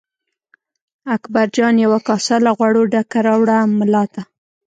اکبرجان 1.15 1.75
یوه 1.85 1.99
کاسه 2.07 2.35
له 2.45 2.51
غوړو 2.57 2.83
ډکه 2.93 3.19
راوړه 3.27 3.57
ملا 3.79 4.03
ته. 4.13 4.21